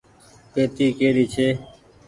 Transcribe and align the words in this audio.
پيتي 0.51 0.87
ڪيري 0.97 1.25
ڇي۔ 1.33 1.47